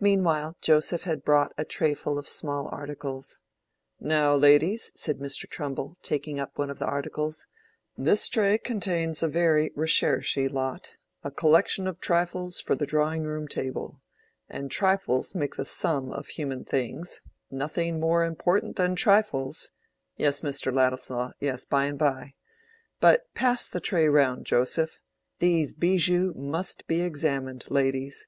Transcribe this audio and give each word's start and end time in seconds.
Meanwhile 0.00 0.56
Joseph 0.62 1.02
had 1.02 1.22
brought 1.22 1.52
a 1.58 1.66
trayful 1.66 2.18
of 2.18 2.26
small 2.26 2.66
articles. 2.72 3.40
"Now, 4.00 4.34
ladies," 4.34 4.90
said 4.94 5.18
Mr. 5.18 5.46
Trumbull, 5.46 5.98
taking 6.00 6.40
up 6.40 6.56
one 6.56 6.70
of 6.70 6.78
the 6.78 6.86
articles, 6.86 7.46
"this 7.94 8.26
tray 8.30 8.56
contains 8.56 9.22
a 9.22 9.28
very 9.28 9.68
recherchy 9.76 10.48
lot—a 10.50 11.30
collection 11.32 11.86
of 11.86 12.00
trifles 12.00 12.58
for 12.62 12.74
the 12.74 12.86
drawing 12.86 13.24
room 13.24 13.46
table—and 13.46 14.70
trifles 14.70 15.34
make 15.34 15.56
the 15.56 15.66
sum 15.66 16.10
of 16.10 16.28
human 16.28 16.64
things—nothing 16.64 18.00
more 18.00 18.24
important 18.24 18.76
than 18.76 18.96
trifles—(yes, 18.96 20.40
Mr. 20.40 20.72
Ladislaw, 20.74 21.32
yes, 21.38 21.66
by 21.66 21.84
and 21.84 21.98
by)—but 21.98 23.26
pass 23.34 23.68
the 23.68 23.80
tray 23.80 24.08
round, 24.08 24.46
Joseph—these 24.46 25.74
bijoux 25.74 26.32
must 26.34 26.86
be 26.86 27.02
examined, 27.02 27.66
ladies. 27.68 28.26